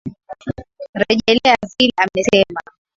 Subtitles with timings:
[1.01, 2.61] Rejelea vile umesema